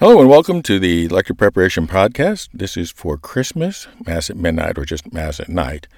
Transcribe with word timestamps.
Hello 0.00 0.18
and 0.18 0.30
welcome 0.30 0.62
to 0.62 0.78
the 0.78 1.08
Lector 1.08 1.34
Preparation 1.34 1.86
Podcast. 1.86 2.48
This 2.54 2.78
is 2.78 2.90
for 2.90 3.18
Christmas, 3.18 3.86
Mass 4.06 4.30
at 4.30 4.36
Midnight, 4.38 4.78
or 4.78 4.86
just 4.86 5.12
Mass 5.12 5.38
at 5.38 5.50
Night, 5.50 5.88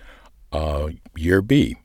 uh, 0.50 0.88
Year 1.16 1.40
B. 1.40 1.76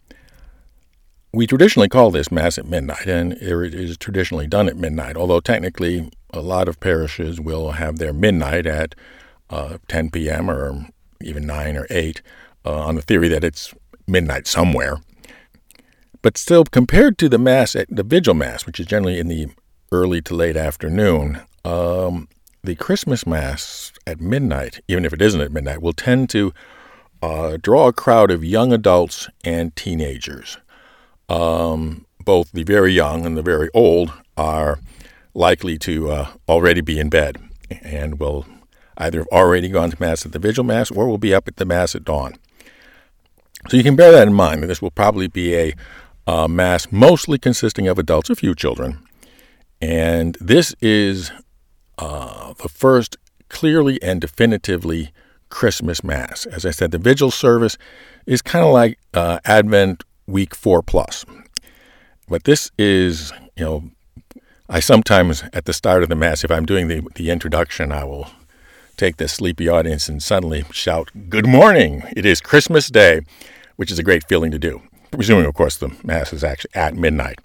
We 1.31 1.45
traditionally 1.45 1.87
call 1.87 2.09
this 2.09 2.31
Mass 2.31 2.57
at 2.57 2.65
Midnight, 2.65 3.05
and 3.05 3.33
it 3.33 3.75
is 3.75 3.99
traditionally 3.99 4.47
done 4.47 4.67
at 4.67 4.77
midnight, 4.77 5.15
although 5.15 5.39
technically 5.39 6.09
a 6.31 6.41
lot 6.41 6.67
of 6.67 6.79
parishes 6.79 7.39
will 7.39 7.73
have 7.73 7.99
their 7.99 8.13
midnight 8.13 8.65
at 8.65 8.95
uh, 9.51 9.77
10 9.87 10.09
p.m. 10.09 10.49
or 10.49 10.87
even 11.21 11.45
9 11.45 11.77
or 11.77 11.85
8 11.91 12.23
uh, 12.65 12.79
on 12.79 12.95
the 12.95 13.03
theory 13.03 13.27
that 13.27 13.43
it's 13.43 13.75
midnight 14.07 14.47
somewhere. 14.47 14.97
But 16.23 16.39
still, 16.39 16.63
compared 16.63 17.19
to 17.19 17.29
the 17.29 17.37
Mass 17.37 17.75
at 17.75 17.95
the 17.95 18.01
Vigil 18.01 18.33
Mass, 18.33 18.65
which 18.65 18.79
is 18.79 18.87
generally 18.87 19.19
in 19.19 19.27
the 19.27 19.49
early 19.91 20.19
to 20.23 20.33
late 20.33 20.57
afternoon, 20.57 21.41
um, 21.67 22.29
the 22.63 22.75
Christmas 22.75 23.27
Mass 23.27 23.91
at 24.05 24.21
midnight, 24.21 24.79
even 24.87 25.03
if 25.03 25.11
it 25.13 25.21
isn't 25.21 25.41
at 25.41 25.51
midnight, 25.51 25.81
will 25.81 25.93
tend 25.93 26.29
to 26.29 26.53
uh, 27.21 27.57
draw 27.61 27.87
a 27.87 27.93
crowd 27.93 28.31
of 28.31 28.43
young 28.43 28.71
adults 28.71 29.27
and 29.43 29.75
teenagers. 29.75 30.57
Um, 31.27 32.05
both 32.23 32.51
the 32.51 32.63
very 32.63 32.93
young 32.93 33.25
and 33.25 33.35
the 33.35 33.41
very 33.41 33.69
old 33.73 34.13
are 34.37 34.79
likely 35.33 35.77
to 35.79 36.09
uh, 36.09 36.27
already 36.47 36.81
be 36.81 36.99
in 36.99 37.09
bed 37.09 37.37
and 37.69 38.19
will 38.19 38.45
either 38.97 39.19
have 39.19 39.27
already 39.27 39.67
gone 39.67 39.91
to 39.91 39.97
Mass 39.99 40.25
at 40.25 40.31
the 40.31 40.39
Vigil 40.39 40.63
Mass 40.63 40.89
or 40.89 41.07
will 41.07 41.17
be 41.17 41.33
up 41.33 41.47
at 41.47 41.57
the 41.57 41.65
Mass 41.65 41.95
at 41.95 42.05
dawn. 42.05 42.35
So 43.67 43.75
you 43.75 43.83
can 43.83 43.97
bear 43.97 44.11
that 44.13 44.27
in 44.27 44.33
mind 44.33 44.63
that 44.63 44.67
this 44.67 44.81
will 44.81 44.91
probably 44.91 45.27
be 45.27 45.55
a 45.55 45.73
uh, 46.25 46.47
Mass 46.47 46.91
mostly 46.91 47.37
consisting 47.37 47.87
of 47.87 47.99
adults, 47.99 48.29
a 48.29 48.35
few 48.35 48.55
children. 48.55 48.99
And 49.81 50.37
this 50.39 50.73
is 50.81 51.31
uh, 51.97 52.53
the 52.53 52.69
first 52.69 53.17
clearly 53.49 54.01
and 54.01 54.21
definitively 54.21 55.11
Christmas 55.49 56.03
Mass. 56.03 56.45
As 56.45 56.65
I 56.65 56.71
said, 56.71 56.91
the 56.91 56.97
Vigil 56.97 57.31
service 57.31 57.77
is 58.25 58.41
kind 58.41 58.65
of 58.65 58.73
like 58.73 58.99
uh, 59.13 59.39
Advent 59.45 60.03
Week 60.25 60.53
4 60.53 60.81
plus. 60.83 61.25
But 62.27 62.43
this 62.43 62.71
is, 62.77 63.31
you 63.55 63.63
know, 63.63 63.83
I 64.69 64.81
sometimes 64.81 65.43
at 65.53 65.65
the 65.65 65.73
start 65.73 66.03
of 66.03 66.09
the 66.09 66.15
Mass, 66.15 66.43
if 66.43 66.51
I'm 66.51 66.65
doing 66.65 66.89
the, 66.89 67.01
the 67.15 67.29
introduction, 67.29 67.91
I 67.91 68.03
will 68.03 68.27
take 68.97 69.17
the 69.17 69.27
sleepy 69.27 69.69
audience 69.69 70.09
and 70.09 70.21
suddenly 70.21 70.65
shout, 70.71 71.09
Good 71.29 71.47
morning! 71.47 72.03
It 72.17 72.25
is 72.25 72.41
Christmas 72.41 72.89
Day, 72.89 73.21
which 73.77 73.91
is 73.91 73.99
a 73.99 74.03
great 74.03 74.27
feeling 74.27 74.51
to 74.51 74.59
do, 74.59 74.81
presuming, 75.11 75.45
of 75.45 75.53
course, 75.53 75.77
the 75.77 75.95
Mass 76.03 76.33
is 76.33 76.43
actually 76.43 76.71
at 76.75 76.95
midnight. 76.95 77.39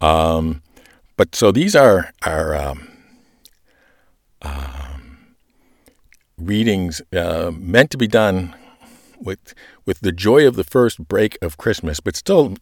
Um, 0.00 0.62
but 1.16 1.36
so 1.36 1.52
these 1.52 1.76
are, 1.76 2.12
are 2.24 2.56
um, 2.56 2.88
um, 4.42 5.34
readings 6.38 7.00
uh, 7.12 7.50
meant 7.54 7.90
to 7.90 7.96
be 7.96 8.06
done 8.06 8.54
with 9.18 9.54
with 9.86 10.00
the 10.00 10.12
joy 10.12 10.46
of 10.46 10.56
the 10.56 10.64
first 10.64 11.06
break 11.08 11.38
of 11.40 11.56
Christmas, 11.56 12.00
but 12.00 12.16
still 12.16 12.56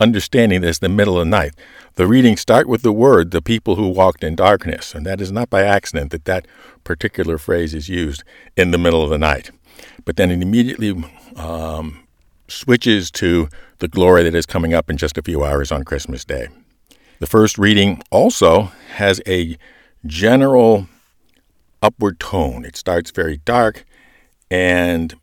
understanding 0.00 0.60
this 0.60 0.78
the 0.78 0.88
middle 0.88 1.18
of 1.18 1.26
the 1.26 1.30
night. 1.30 1.54
The 1.96 2.06
readings 2.06 2.40
start 2.40 2.68
with 2.68 2.82
the 2.82 2.92
word, 2.92 3.32
the 3.32 3.42
people 3.42 3.74
who 3.74 3.88
walked 3.88 4.22
in 4.22 4.36
darkness, 4.36 4.94
and 4.94 5.04
that 5.06 5.20
is 5.20 5.32
not 5.32 5.50
by 5.50 5.64
accident 5.64 6.12
that 6.12 6.24
that 6.24 6.46
particular 6.84 7.38
phrase 7.38 7.74
is 7.74 7.88
used 7.88 8.22
in 8.56 8.70
the 8.70 8.78
middle 8.78 9.02
of 9.02 9.10
the 9.10 9.18
night. 9.18 9.50
But 10.04 10.16
then 10.16 10.30
it 10.30 10.40
immediately 10.40 11.04
um, 11.36 12.06
switches 12.46 13.10
to 13.12 13.48
the 13.78 13.88
glory 13.88 14.22
that 14.22 14.34
is 14.34 14.46
coming 14.46 14.74
up 14.74 14.88
in 14.88 14.96
just 14.96 15.18
a 15.18 15.22
few 15.22 15.44
hours 15.44 15.70
on 15.72 15.84
Christmas 15.84 16.24
Day. 16.24 16.48
The 17.18 17.26
first 17.26 17.58
reading 17.58 18.02
also 18.10 18.70
has 18.94 19.20
a 19.26 19.56
general 20.06 20.86
upward 21.82 22.20
tone. 22.20 22.64
It 22.64 22.76
starts 22.76 23.10
very 23.10 23.38
dark 23.38 23.84
and 24.50 25.14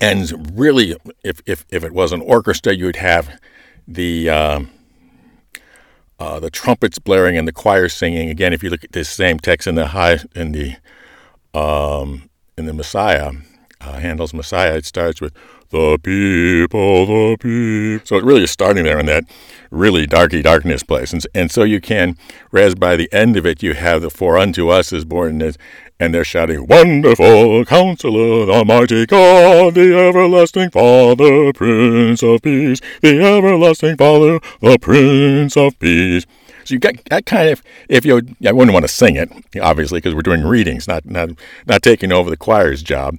ends 0.00 0.32
really, 0.52 0.96
if, 1.22 1.40
if, 1.46 1.64
if 1.70 1.84
it 1.84 1.92
was 1.92 2.12
an 2.12 2.20
orchestra, 2.20 2.74
you 2.74 2.86
would 2.86 2.96
have 2.96 3.40
the, 3.86 4.28
uh, 4.28 4.60
uh, 6.18 6.40
the 6.40 6.50
trumpets 6.50 6.98
blaring 6.98 7.36
and 7.36 7.46
the 7.48 7.52
choir 7.52 7.88
singing. 7.88 8.28
Again, 8.28 8.52
if 8.52 8.62
you 8.62 8.70
look 8.70 8.84
at 8.84 8.92
this 8.92 9.08
same 9.08 9.38
text 9.38 9.66
in 9.66 9.74
the 9.74 9.88
high, 9.88 10.18
in 10.34 10.52
the, 10.52 10.76
um, 11.54 12.28
in 12.56 12.66
the 12.66 12.74
Messiah, 12.74 13.32
uh, 13.80 13.98
Handel's 13.98 14.34
Messiah, 14.34 14.76
it 14.76 14.86
starts 14.86 15.20
with 15.20 15.34
the 15.74 15.98
people, 15.98 17.06
the 17.06 17.36
people. 17.36 18.06
So 18.06 18.16
it 18.16 18.24
really 18.24 18.44
is 18.44 18.50
starting 18.52 18.84
there 18.84 19.00
in 19.00 19.06
that 19.06 19.24
really 19.72 20.06
darky 20.06 20.40
darkness 20.40 20.84
place. 20.84 21.12
And, 21.12 21.26
and 21.34 21.50
so 21.50 21.64
you 21.64 21.80
can, 21.80 22.16
whereas 22.50 22.76
by 22.76 22.94
the 22.94 23.12
end 23.12 23.36
of 23.36 23.44
it, 23.44 23.60
you 23.60 23.74
have 23.74 24.02
the 24.02 24.10
for 24.10 24.38
unto 24.38 24.68
us 24.68 24.92
is 24.92 25.04
born, 25.04 25.42
and 25.42 26.14
they're 26.14 26.24
shouting, 26.24 26.68
Wonderful 26.68 27.64
Counselor, 27.64 28.46
the 28.46 28.64
mighty 28.64 29.04
God, 29.06 29.74
the 29.74 29.98
everlasting 29.98 30.70
Father, 30.70 31.52
Prince 31.52 32.22
of 32.22 32.42
Peace, 32.42 32.80
the 33.00 33.20
everlasting 33.20 33.96
Father, 33.96 34.38
the 34.60 34.78
Prince 34.78 35.56
of 35.56 35.76
Peace. 35.80 36.24
So 36.64 36.74
you 36.74 36.78
got 36.78 36.94
that 37.10 37.26
kind 37.26 37.50
of 37.50 37.62
if 37.90 38.06
you 38.06 38.22
I 38.46 38.52
wouldn't 38.52 38.72
want 38.72 38.84
to 38.84 38.88
sing 38.88 39.16
it 39.16 39.30
obviously 39.60 39.98
because 39.98 40.14
we're 40.14 40.22
doing 40.22 40.44
readings, 40.44 40.88
not 40.88 41.04
not 41.04 41.28
not 41.66 41.82
taking 41.82 42.10
over 42.10 42.30
the 42.30 42.38
choir's 42.38 42.82
job 42.82 43.18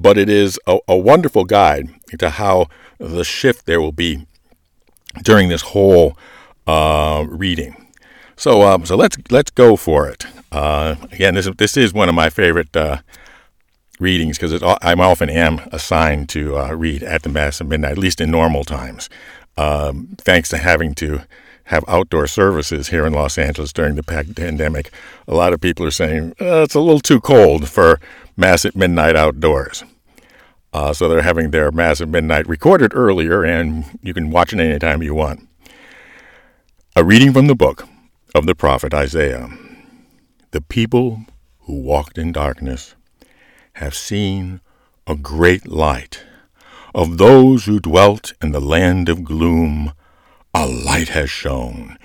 but 0.00 0.18
it 0.18 0.28
is 0.28 0.58
a, 0.66 0.78
a 0.88 0.96
wonderful 0.96 1.44
guide 1.44 1.90
to 2.18 2.30
how 2.30 2.66
the 2.98 3.24
shift 3.24 3.66
there 3.66 3.80
will 3.80 3.92
be 3.92 4.26
during 5.22 5.48
this 5.48 5.62
whole 5.62 6.16
uh, 6.66 7.24
reading. 7.28 7.76
So, 8.36 8.62
um, 8.62 8.86
so 8.86 8.96
let's 8.96 9.18
let's 9.30 9.50
go 9.50 9.76
for 9.76 10.08
it. 10.08 10.24
Uh, 10.50 10.96
again, 11.12 11.34
this 11.34 11.48
this 11.58 11.76
is 11.76 11.92
one 11.92 12.08
of 12.08 12.14
my 12.14 12.30
favorite 12.30 12.74
uh, 12.76 12.98
readings 13.98 14.38
because 14.38 14.62
I 14.62 14.94
often 14.94 15.28
am 15.28 15.60
assigned 15.72 16.28
to 16.30 16.56
uh, 16.56 16.72
read 16.72 17.02
at 17.02 17.22
the 17.22 17.28
Mass 17.28 17.60
at 17.60 17.66
midnight, 17.66 17.92
at 17.92 17.98
least 17.98 18.20
in 18.20 18.30
normal 18.30 18.64
times. 18.64 19.08
Um, 19.56 20.16
thanks 20.18 20.48
to 20.50 20.58
having 20.58 20.94
to 20.96 21.22
have 21.64 21.84
outdoor 21.86 22.26
services 22.26 22.88
here 22.88 23.06
in 23.06 23.12
Los 23.12 23.38
Angeles 23.38 23.72
during 23.72 23.94
the 23.94 24.02
pandemic, 24.02 24.90
a 25.28 25.34
lot 25.34 25.52
of 25.52 25.60
people 25.60 25.86
are 25.86 25.90
saying 25.90 26.32
uh, 26.40 26.62
it's 26.62 26.74
a 26.74 26.80
little 26.80 27.00
too 27.00 27.20
cold 27.20 27.68
for 27.68 28.00
Mass 28.36 28.64
at 28.64 28.74
midnight 28.74 29.16
outdoors. 29.16 29.84
Uh, 30.72 30.92
so 30.92 31.08
they're 31.08 31.22
having 31.22 31.50
their 31.50 31.72
Mass 31.72 32.00
at 32.00 32.08
midnight 32.08 32.46
recorded 32.48 32.92
earlier, 32.94 33.44
and 33.44 33.84
you 34.02 34.14
can 34.14 34.30
watch 34.30 34.52
it 34.52 34.60
anytime 34.60 35.02
you 35.02 35.14
want. 35.14 35.46
A 36.94 37.04
reading 37.04 37.32
from 37.32 37.46
the 37.46 37.56
book 37.56 37.88
of 38.34 38.46
the 38.46 38.54
prophet 38.54 38.94
Isaiah. 38.94 39.48
The 40.52 40.60
people 40.60 41.24
who 41.60 41.80
walked 41.80 42.18
in 42.18 42.32
darkness 42.32 42.94
have 43.74 43.94
seen 43.94 44.60
a 45.06 45.16
great 45.16 45.66
light. 45.66 46.24
Of 46.94 47.18
those 47.18 47.64
who 47.64 47.80
dwelt 47.80 48.32
in 48.42 48.52
the 48.52 48.60
land 48.60 49.08
of 49.08 49.24
gloom, 49.24 49.92
a 50.54 50.66
light 50.66 51.08
has 51.08 51.30
shone. 51.30 51.96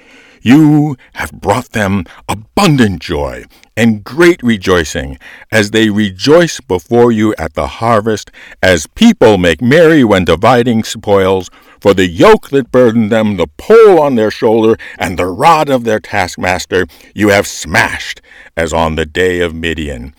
You 0.46 0.96
have 1.14 1.32
brought 1.32 1.72
them 1.72 2.06
abundant 2.30 3.02
joy 3.02 3.46
and 3.76 4.04
great 4.04 4.44
rejoicing 4.44 5.18
as 5.52 5.72
they 5.72 5.90
rejoice 5.90 6.62
before 6.62 7.12
you 7.12 7.34
at 7.40 7.56
the 7.56 7.66
harvest, 7.66 8.30
as 8.62 8.86
people 8.86 9.40
make 9.40 9.60
merry 9.60 10.04
when 10.04 10.24
dividing 10.24 10.84
spoils. 10.84 11.50
For 11.82 11.96
the 11.96 12.06
yoke 12.06 12.50
that 12.50 12.70
burdened 12.72 13.12
them, 13.12 13.38
the 13.38 13.48
pole 13.58 14.00
on 14.00 14.14
their 14.14 14.30
shoulder, 14.30 14.78
and 15.00 15.18
the 15.18 15.26
rod 15.26 15.68
of 15.68 15.84
their 15.84 16.00
taskmaster, 16.00 16.86
you 17.16 17.30
have 17.30 17.48
smashed, 17.48 18.22
as 18.56 18.72
on 18.72 18.98
the 18.98 19.06
day 19.08 19.40
of 19.40 19.56
Midian. 19.56 20.14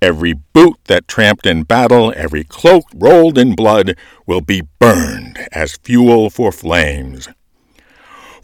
Every 0.00 0.32
boot 0.32 0.78
that 0.86 1.06
tramped 1.06 1.44
in 1.44 1.64
battle, 1.64 2.14
every 2.16 2.44
cloak 2.44 2.84
rolled 2.94 3.36
in 3.36 3.54
blood, 3.54 3.94
will 4.26 4.40
be 4.40 4.62
burned 4.78 5.38
as 5.52 5.76
fuel 5.76 6.30
for 6.30 6.50
flames. 6.50 7.28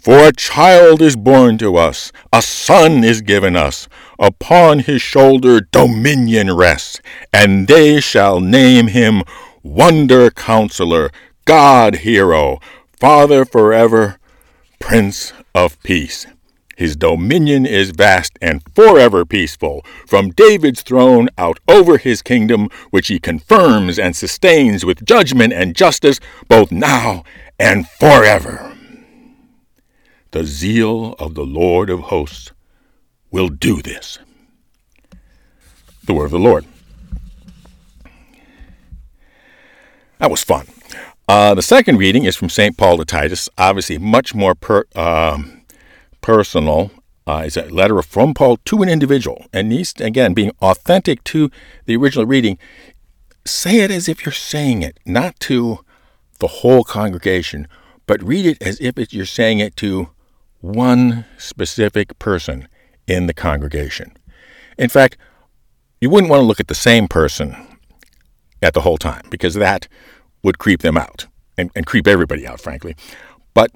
For 0.06 0.28
a 0.28 0.33
child 0.33 1.03
is 1.03 1.17
born 1.17 1.59
to 1.59 1.75
us, 1.75 2.12
a 2.33 2.41
son 2.41 3.03
is 3.03 3.22
given 3.22 3.56
us. 3.56 3.89
Upon 4.21 4.78
his 4.78 5.03
shoulder 5.03 5.60
dominion 5.60 6.54
rests, 6.54 7.01
and 7.33 7.66
they 7.66 8.01
shall 8.01 8.39
name 8.39 8.86
him 8.86 9.25
Wonder 9.65 10.30
Counselor, 10.30 11.10
God 11.45 11.97
Hero, 11.97 12.60
Father 13.01 13.45
forever, 13.45 14.21
Prince 14.78 15.33
of 15.57 15.83
Peace. 15.83 16.25
His 16.77 16.95
dominion 16.95 17.66
is 17.66 17.91
vast 17.91 18.39
and 18.41 18.63
forever 18.77 19.25
peaceful, 19.25 19.84
from 20.07 20.30
David's 20.30 20.83
throne 20.83 21.28
out 21.36 21.59
over 21.66 21.98
his 21.98 22.22
kingdom, 22.22 22.69
which 22.91 23.09
he 23.09 23.19
confirms 23.19 23.98
and 23.98 24.15
sustains 24.15 24.84
with 24.84 25.04
judgment 25.04 25.53
and 25.53 25.75
justice, 25.75 26.21
both 26.47 26.71
now 26.71 27.25
and 27.59 27.89
forever. 27.89 28.76
The 30.36 30.44
zeal 30.44 31.15
of 31.18 31.34
the 31.34 31.47
Lord 31.47 31.88
of 31.88 32.00
hosts 32.12 32.53
will 33.30 33.48
do 33.48 33.80
this. 33.80 34.18
The 36.04 36.12
word 36.12 36.27
of 36.27 36.30
the 36.33 36.38
Lord. 36.38 36.66
That 40.18 40.30
was 40.30 40.44
fun. 40.44 40.66
Uh, 41.27 41.54
the 41.54 41.62
second 41.62 41.97
reading 41.97 42.24
is 42.24 42.36
from 42.36 42.50
St. 42.50 42.77
Paul 42.77 42.98
to 42.98 43.06
Titus, 43.06 43.48
obviously 43.56 43.97
much 43.97 44.34
more 44.34 44.54
per, 44.54 44.84
uh, 44.94 45.42
personal 46.21 46.91
Uh, 47.27 47.44
it's 47.47 47.56
a 47.56 47.62
letter 47.71 48.03
from 48.03 48.34
Paul 48.34 48.59
to 48.66 48.82
an 48.82 48.91
individual, 48.91 49.47
and 49.54 49.71
needs, 49.71 49.94
again, 49.98 50.34
being 50.34 50.53
authentic 50.60 51.24
to 51.24 51.50
the 51.86 51.97
original 51.97 52.27
reading. 52.27 52.59
Say 53.47 53.80
it 53.80 53.91
as 53.91 54.06
if 54.06 54.27
you're 54.27 54.32
saying 54.34 54.82
it, 54.82 55.00
not 55.06 55.41
to 55.48 55.78
the 56.41 56.60
whole 56.60 56.84
congregation, 56.84 57.66
but 58.06 58.22
read 58.22 58.44
it 58.44 58.60
as 58.60 58.78
if 58.82 59.15
you're 59.15 59.24
saying 59.24 59.60
it 59.60 59.77
to 59.77 60.10
one 60.60 61.24
specific 61.38 62.18
person 62.18 62.68
in 63.06 63.26
the 63.26 63.34
congregation. 63.34 64.12
In 64.78 64.88
fact, 64.88 65.16
you 66.00 66.10
wouldn't 66.10 66.30
want 66.30 66.41
to 66.41 66.47
look 66.47 66.60
at 66.60 66.68
the 66.68 66.74
same 66.74 67.08
person 67.08 67.56
at 68.62 68.74
the 68.74 68.82
whole 68.82 68.98
time 68.98 69.26
because 69.30 69.54
that 69.54 69.88
would 70.42 70.58
creep 70.58 70.82
them 70.82 70.97
out 70.97 71.26
and, 71.56 71.70
and 71.74 71.86
creep 71.86 72.06
everybody 72.06 72.47
out, 72.47 72.60
frankly. 72.60 72.94
But 73.54 73.70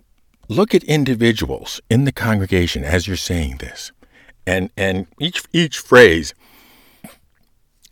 look 0.48 0.74
at 0.74 0.84
individuals 0.84 1.80
in 1.88 2.04
the 2.04 2.12
congregation 2.12 2.84
as 2.84 3.06
you're 3.06 3.16
saying 3.16 3.58
this. 3.58 3.92
And, 4.46 4.70
and 4.76 5.06
each, 5.18 5.42
each 5.52 5.78
phrase, 5.78 6.34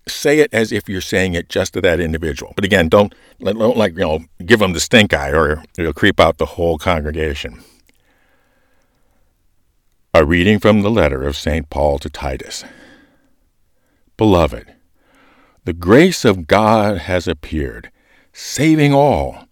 say 0.06 0.40
it 0.40 0.52
as 0.52 0.72
if 0.72 0.88
you're 0.88 1.00
saying 1.00 1.34
it 1.34 1.48
just 1.48 1.74
to 1.74 1.80
that 1.82 2.00
individual. 2.00 2.52
But 2.56 2.64
again, 2.64 2.88
don't, 2.88 3.14
don't 3.40 3.76
like, 3.76 3.92
you 3.92 4.00
know, 4.00 4.20
give 4.44 4.58
them 4.58 4.72
the 4.72 4.80
stink 4.80 5.14
eye 5.14 5.30
or 5.30 5.62
it'll 5.78 5.92
creep 5.92 6.18
out 6.18 6.38
the 6.38 6.46
whole 6.46 6.78
congregation. 6.78 7.62
A 10.14 10.24
reading 10.24 10.58
from 10.58 10.80
the 10.80 10.90
letter 10.90 11.22
of 11.24 11.36
St. 11.36 11.68
Paul 11.68 11.98
to 11.98 12.08
Titus. 12.08 12.64
Beloved, 14.16 14.74
the 15.64 15.74
grace 15.74 16.24
of 16.24 16.46
God 16.46 16.96
has 16.96 17.28
appeared, 17.28 17.90
saving 18.32 18.94
all, 18.94 19.44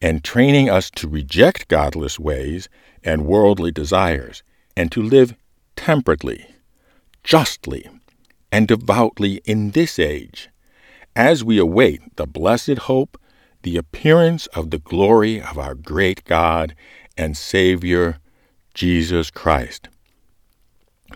and 0.00 0.22
training 0.22 0.70
us 0.70 0.88
to 0.92 1.08
reject 1.08 1.66
godless 1.66 2.16
ways 2.16 2.68
and 3.02 3.26
worldly 3.26 3.72
desires, 3.72 4.44
and 4.76 4.92
to 4.92 5.02
live 5.02 5.34
temperately, 5.74 6.46
justly, 7.24 7.90
and 8.52 8.68
devoutly 8.68 9.40
in 9.44 9.72
this 9.72 9.98
age, 9.98 10.48
as 11.16 11.42
we 11.42 11.58
await 11.58 12.14
the 12.14 12.26
blessed 12.26 12.78
hope, 12.78 13.20
the 13.64 13.76
appearance 13.76 14.46
of 14.48 14.70
the 14.70 14.78
glory 14.78 15.42
of 15.42 15.58
our 15.58 15.74
great 15.74 16.24
God 16.24 16.76
and 17.16 17.36
Savior, 17.36 18.20
Jesus 18.78 19.28
Christ, 19.28 19.88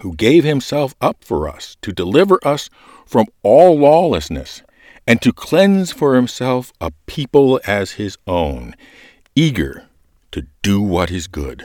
who 0.00 0.16
gave 0.16 0.42
himself 0.42 0.96
up 1.00 1.22
for 1.22 1.48
us 1.48 1.76
to 1.82 1.92
deliver 1.92 2.40
us 2.44 2.68
from 3.06 3.26
all 3.44 3.78
lawlessness 3.78 4.64
and 5.06 5.22
to 5.22 5.32
cleanse 5.32 5.92
for 5.92 6.16
himself 6.16 6.72
a 6.80 6.90
people 7.06 7.60
as 7.64 7.92
his 7.92 8.18
own, 8.26 8.74
eager 9.36 9.86
to 10.32 10.48
do 10.62 10.82
what 10.82 11.12
is 11.12 11.28
good. 11.28 11.64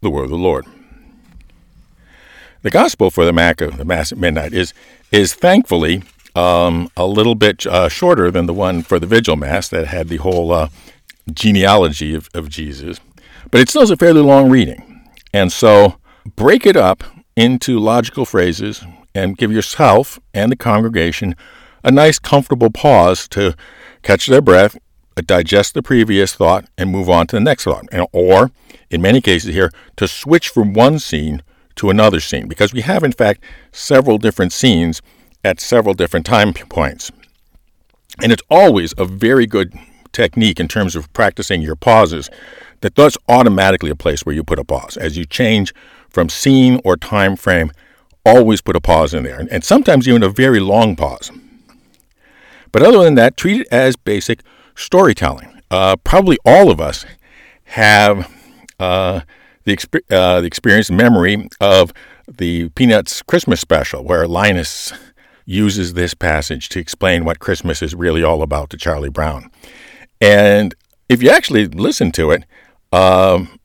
The 0.00 0.08
word 0.08 0.24
of 0.24 0.30
the 0.30 0.36
Lord. 0.36 0.64
The 2.62 2.70
gospel 2.70 3.10
for 3.10 3.26
the 3.26 3.32
Mac 3.34 3.60
of 3.60 3.76
the 3.76 3.84
Mass 3.84 4.10
at 4.10 4.16
midnight 4.16 4.54
is 4.54 4.72
is 5.12 5.34
thankfully 5.34 6.02
um, 6.34 6.90
a 6.96 7.04
little 7.04 7.34
bit 7.34 7.66
uh, 7.66 7.90
shorter 7.90 8.30
than 8.30 8.46
the 8.46 8.54
one 8.54 8.82
for 8.82 8.98
the 8.98 9.06
Vigil 9.06 9.36
Mass 9.36 9.68
that 9.68 9.88
had 9.88 10.08
the 10.08 10.16
whole 10.16 10.50
uh, 10.50 10.70
genealogy 11.30 12.14
of, 12.14 12.30
of 12.32 12.48
Jesus, 12.48 13.00
but 13.50 13.60
it 13.60 13.68
still 13.68 13.82
is 13.82 13.90
a 13.90 13.96
fairly 13.96 14.20
long 14.20 14.50
reading, 14.50 15.08
and 15.32 15.52
so 15.52 15.98
break 16.36 16.66
it 16.66 16.76
up 16.76 17.04
into 17.36 17.78
logical 17.78 18.24
phrases 18.24 18.84
and 19.14 19.36
give 19.36 19.52
yourself 19.52 20.18
and 20.34 20.52
the 20.52 20.56
congregation 20.56 21.34
a 21.84 21.90
nice, 21.90 22.18
comfortable 22.18 22.70
pause 22.70 23.28
to 23.28 23.54
catch 24.02 24.26
their 24.26 24.42
breath, 24.42 24.76
digest 25.26 25.74
the 25.74 25.82
previous 25.82 26.34
thought, 26.34 26.64
and 26.76 26.90
move 26.90 27.08
on 27.08 27.26
to 27.26 27.36
the 27.36 27.40
next 27.40 27.64
thought. 27.64 27.86
Or, 28.12 28.50
in 28.90 29.02
many 29.02 29.20
cases 29.20 29.52
here, 29.54 29.70
to 29.96 30.06
switch 30.06 30.48
from 30.48 30.74
one 30.74 30.98
scene 30.98 31.42
to 31.76 31.90
another 31.90 32.20
scene, 32.20 32.46
because 32.46 32.72
we 32.72 32.82
have, 32.82 33.02
in 33.02 33.12
fact, 33.12 33.42
several 33.72 34.18
different 34.18 34.52
scenes 34.52 35.02
at 35.44 35.60
several 35.60 35.94
different 35.94 36.26
time 36.26 36.52
points. 36.52 37.10
And 38.22 38.32
it's 38.32 38.42
always 38.50 38.94
a 38.98 39.04
very 39.04 39.46
good 39.46 39.72
technique 40.12 40.58
in 40.58 40.68
terms 40.68 40.96
of 40.96 41.12
practicing 41.12 41.62
your 41.62 41.76
pauses 41.76 42.30
that 42.80 42.94
that's 42.94 43.18
automatically 43.28 43.90
a 43.90 43.96
place 43.96 44.24
where 44.24 44.34
you 44.34 44.44
put 44.44 44.58
a 44.58 44.64
pause. 44.64 44.96
As 44.96 45.16
you 45.16 45.24
change 45.24 45.74
from 46.08 46.28
scene 46.28 46.80
or 46.84 46.96
time 46.96 47.36
frame, 47.36 47.70
always 48.24 48.60
put 48.60 48.76
a 48.76 48.80
pause 48.80 49.14
in 49.14 49.22
there, 49.24 49.46
and 49.50 49.64
sometimes 49.64 50.08
even 50.08 50.22
a 50.22 50.28
very 50.28 50.60
long 50.60 50.96
pause. 50.96 51.30
But 52.72 52.82
other 52.82 53.02
than 53.02 53.14
that, 53.14 53.36
treat 53.36 53.62
it 53.62 53.68
as 53.70 53.96
basic 53.96 54.40
storytelling. 54.74 55.60
Uh, 55.70 55.96
probably 55.96 56.38
all 56.44 56.70
of 56.70 56.80
us 56.80 57.04
have 57.64 58.30
uh, 58.78 59.20
the, 59.64 59.76
exp- 59.76 60.12
uh, 60.12 60.40
the 60.40 60.46
experience 60.46 60.90
memory 60.90 61.48
of 61.60 61.92
the 62.26 62.68
Peanuts 62.70 63.22
Christmas 63.22 63.60
special, 63.60 64.04
where 64.04 64.26
Linus 64.26 64.92
uses 65.44 65.94
this 65.94 66.12
passage 66.12 66.68
to 66.68 66.78
explain 66.78 67.24
what 67.24 67.38
Christmas 67.38 67.80
is 67.80 67.94
really 67.94 68.22
all 68.22 68.42
about 68.42 68.68
to 68.70 68.76
Charlie 68.76 69.08
Brown. 69.08 69.50
And 70.20 70.74
if 71.08 71.22
you 71.22 71.30
actually 71.30 71.66
listen 71.66 72.12
to 72.12 72.30
it, 72.32 72.44
um, 72.92 73.58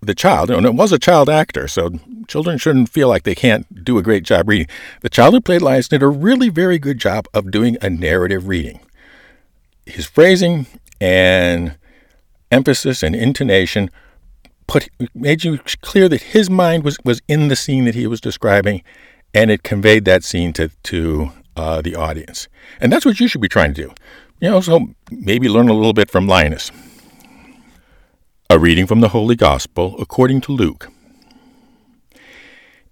the 0.00 0.14
child, 0.14 0.50
and 0.50 0.66
it 0.66 0.74
was 0.74 0.92
a 0.92 0.98
child 0.98 1.28
actor, 1.28 1.68
so 1.68 1.90
children 2.26 2.58
shouldn't 2.58 2.88
feel 2.88 3.08
like 3.08 3.24
they 3.24 3.34
can't 3.34 3.84
do 3.84 3.98
a 3.98 4.02
great 4.02 4.22
job 4.22 4.48
reading. 4.48 4.68
The 5.02 5.08
child 5.08 5.34
who 5.34 5.40
played 5.40 5.62
Linus 5.62 5.88
did 5.88 6.02
a 6.02 6.08
really 6.08 6.48
very 6.48 6.78
good 6.78 6.98
job 6.98 7.26
of 7.34 7.50
doing 7.50 7.76
a 7.82 7.90
narrative 7.90 8.48
reading. 8.48 8.80
His 9.84 10.06
phrasing 10.06 10.66
and 11.00 11.76
emphasis 12.50 13.02
and 13.02 13.14
intonation 13.14 13.90
put 14.66 14.88
made 15.14 15.44
you 15.44 15.58
clear 15.82 16.08
that 16.08 16.22
his 16.22 16.48
mind 16.48 16.84
was, 16.84 16.96
was 17.04 17.20
in 17.28 17.48
the 17.48 17.56
scene 17.56 17.84
that 17.84 17.94
he 17.94 18.06
was 18.06 18.20
describing, 18.20 18.82
and 19.34 19.50
it 19.50 19.62
conveyed 19.62 20.04
that 20.06 20.24
scene 20.24 20.52
to 20.54 20.70
to 20.84 21.32
uh, 21.56 21.82
the 21.82 21.94
audience. 21.94 22.48
And 22.80 22.92
that's 22.92 23.04
what 23.04 23.20
you 23.20 23.28
should 23.28 23.40
be 23.40 23.48
trying 23.48 23.74
to 23.74 23.82
do. 23.82 23.94
You 24.40 24.50
know, 24.50 24.60
so 24.60 24.94
maybe 25.10 25.48
learn 25.48 25.68
a 25.68 25.74
little 25.74 25.92
bit 25.92 26.10
from 26.10 26.26
Linus. 26.26 26.70
A 28.52 28.58
reading 28.58 28.88
from 28.88 28.98
the 28.98 29.10
Holy 29.10 29.36
Gospel 29.36 29.94
according 30.00 30.40
to 30.40 30.50
Luke. 30.52 30.90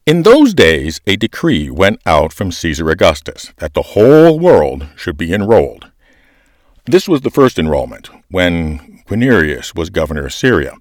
In 0.06 0.22
those 0.22 0.54
days, 0.54 1.00
a 1.04 1.16
decree 1.16 1.68
went 1.68 2.00
out 2.06 2.32
from 2.32 2.52
Caesar 2.52 2.88
Augustus 2.90 3.52
that 3.56 3.74
the 3.74 3.82
whole 3.82 4.38
world 4.38 4.86
should 4.94 5.16
be 5.16 5.34
enrolled. 5.34 5.90
This 6.86 7.08
was 7.08 7.22
the 7.22 7.30
first 7.32 7.58
enrollment, 7.58 8.08
when 8.30 9.02
Quirinius 9.08 9.74
was 9.74 9.90
governor 9.90 10.26
of 10.26 10.32
Syria. 10.32 10.74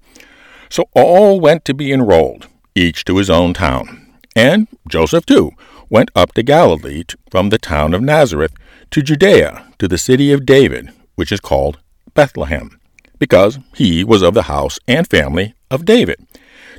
So 0.69 0.85
all 0.94 1.39
went 1.39 1.65
to 1.65 1.74
be 1.74 1.91
enrolled, 1.91 2.47
each 2.75 3.03
to 3.06 3.18
his 3.18 3.31
own 3.31 3.56
town. 3.56 4.13
And 4.35 4.68
Joseph, 4.88 5.25
too, 5.25 5.53
went 5.89 6.12
up 6.15 6.33
to 6.33 6.43
Galilee 6.43 7.05
from 7.31 7.50
the 7.50 7.57
town 7.57 7.96
of 7.96 8.03
Nazareth 8.03 8.53
to 8.91 9.01
Judea, 9.01 9.74
to 9.79 9.88
the 9.88 9.98
city 9.98 10.31
of 10.31 10.46
David, 10.46 10.91
which 11.15 11.31
is 11.31 11.39
called 11.39 11.79
Bethlehem 12.13 12.79
because 13.19 13.59
he 13.75 14.03
was 14.03 14.21
of 14.21 14.33
the 14.33 14.43
house 14.43 14.79
and 14.88 15.07
family 15.07 15.53
of 15.69 15.86
David, 15.86 16.25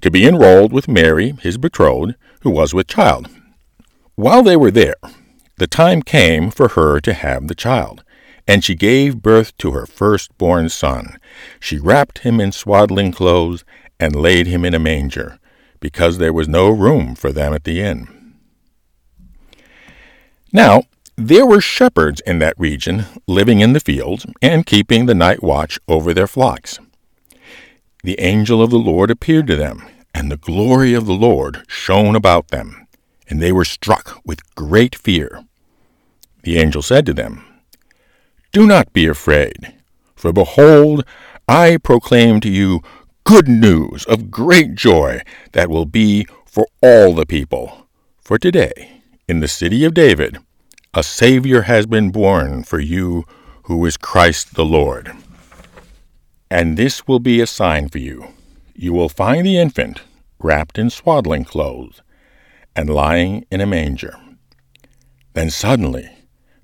to 0.02 0.10
be 0.10 0.26
enrolled 0.26 0.72
with 0.72 0.88
Mary, 0.88 1.32
his 1.42 1.58
betrothed, 1.58 2.14
who 2.42 2.50
was 2.50 2.72
with 2.72 2.86
child. 2.86 3.28
While 4.14 4.42
they 4.42 4.56
were 4.56 4.70
there, 4.70 4.96
the 5.58 5.66
time 5.66 6.02
came 6.02 6.50
for 6.50 6.68
her 6.68 7.00
to 7.00 7.12
have 7.12 7.48
the 7.48 7.54
child, 7.54 8.04
and 8.46 8.64
she 8.64 8.74
gave 8.74 9.22
birth 9.22 9.56
to 9.58 9.72
her 9.72 9.86
firstborn 9.86 10.68
son. 10.68 11.18
She 11.60 11.78
wrapped 11.78 12.20
him 12.20 12.40
in 12.40 12.52
swaddling 12.52 13.12
clothes 13.12 13.64
and 14.00 14.14
laid 14.14 14.46
him 14.46 14.64
in 14.64 14.74
a 14.74 14.78
manger, 14.78 15.38
because 15.80 16.18
there 16.18 16.32
was 16.32 16.48
no 16.48 16.70
room 16.70 17.14
for 17.14 17.32
them 17.32 17.52
at 17.52 17.64
the 17.64 17.80
inn. 17.80 18.34
Now, 20.52 20.84
there 21.18 21.44
were 21.44 21.60
shepherds 21.60 22.20
in 22.20 22.38
that 22.38 22.54
region 22.58 23.04
living 23.26 23.58
in 23.58 23.72
the 23.72 23.80
fields 23.80 24.24
and 24.40 24.64
keeping 24.64 25.06
the 25.06 25.16
night 25.16 25.42
watch 25.42 25.76
over 25.88 26.14
their 26.14 26.28
flocks. 26.28 26.78
The 28.04 28.20
angel 28.20 28.62
of 28.62 28.70
the 28.70 28.78
Lord 28.78 29.10
appeared 29.10 29.48
to 29.48 29.56
them, 29.56 29.84
and 30.14 30.30
the 30.30 30.36
glory 30.36 30.94
of 30.94 31.06
the 31.06 31.14
Lord 31.14 31.64
shone 31.66 32.14
about 32.14 32.48
them, 32.48 32.86
and 33.28 33.42
they 33.42 33.50
were 33.50 33.64
struck 33.64 34.20
with 34.24 34.54
great 34.54 34.94
fear. 34.94 35.44
The 36.44 36.56
angel 36.56 36.82
said 36.82 37.04
to 37.06 37.12
them, 37.12 37.44
Do 38.52 38.64
not 38.64 38.92
be 38.92 39.08
afraid, 39.08 39.74
for 40.14 40.32
behold, 40.32 41.04
I 41.48 41.78
proclaim 41.78 42.38
to 42.42 42.48
you 42.48 42.80
good 43.24 43.48
news 43.48 44.04
of 44.04 44.30
great 44.30 44.76
joy 44.76 45.22
that 45.50 45.68
will 45.68 45.84
be 45.84 46.28
for 46.46 46.68
all 46.80 47.12
the 47.12 47.26
people. 47.26 47.88
For 48.20 48.38
today, 48.38 49.02
in 49.26 49.40
the 49.40 49.48
city 49.48 49.84
of 49.84 49.94
David, 49.94 50.38
a 50.94 51.02
Savior 51.02 51.62
has 51.62 51.86
been 51.86 52.10
born 52.10 52.64
for 52.64 52.80
you, 52.80 53.24
who 53.64 53.84
is 53.84 53.98
Christ 53.98 54.54
the 54.54 54.64
Lord. 54.64 55.12
And 56.50 56.78
this 56.78 57.06
will 57.06 57.20
be 57.20 57.40
a 57.40 57.46
sign 57.46 57.90
for 57.90 57.98
you. 57.98 58.28
You 58.74 58.94
will 58.94 59.10
find 59.10 59.44
the 59.44 59.58
infant 59.58 60.00
wrapped 60.40 60.78
in 60.78 60.88
swaddling 60.88 61.44
clothes 61.44 62.00
and 62.74 62.88
lying 62.88 63.44
in 63.50 63.60
a 63.60 63.66
manger. 63.66 64.16
Then 65.34 65.50
suddenly 65.50 66.08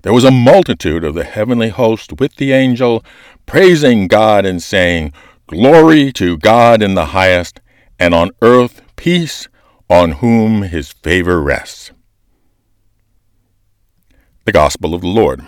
there 0.01 0.13
was 0.13 0.23
a 0.23 0.31
multitude 0.31 1.03
of 1.03 1.13
the 1.13 1.23
heavenly 1.23 1.69
host 1.69 2.19
with 2.19 2.35
the 2.37 2.51
angel, 2.51 3.05
praising 3.45 4.07
God 4.07 4.45
and 4.45 4.61
saying, 4.61 5.13
Glory 5.47 6.11
to 6.13 6.37
God 6.37 6.81
in 6.81 6.95
the 6.95 7.07
highest, 7.07 7.59
and 7.99 8.15
on 8.15 8.31
earth 8.41 8.81
peace 8.95 9.47
on 9.87 10.13
whom 10.13 10.63
his 10.63 10.91
favor 10.91 11.41
rests. 11.41 11.91
The 14.45 14.51
Gospel 14.51 14.93
of 14.93 15.01
the 15.01 15.07
Lord. 15.07 15.43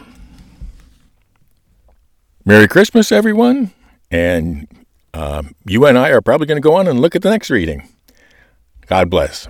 Merry 2.43 2.67
Christmas, 2.67 3.11
everyone, 3.11 3.71
and 4.09 4.67
uh, 5.13 5.43
you 5.65 5.85
and 5.85 5.97
I 5.99 6.09
are 6.09 6.21
probably 6.21 6.47
going 6.47 6.59
to 6.59 6.67
go 6.67 6.73
on 6.75 6.87
and 6.87 6.99
look 6.99 7.15
at 7.15 7.21
the 7.21 7.29
next 7.29 7.51
reading. 7.51 7.87
God 8.87 9.09
bless. 9.09 9.47